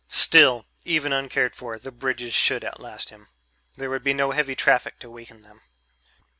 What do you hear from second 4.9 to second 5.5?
to weaken